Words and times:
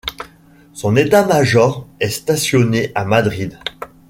Son 0.73 0.95
état-major 0.95 1.87
est 1.99 2.09
stationné 2.09 2.91
à 2.95 3.05
Madrid. 3.05 3.59